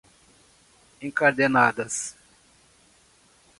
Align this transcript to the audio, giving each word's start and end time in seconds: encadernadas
encadernadas 1.01 2.15